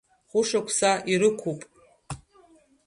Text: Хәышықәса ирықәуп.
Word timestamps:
Хәышықәса 0.31 0.91
ирықәуп. 1.11 1.61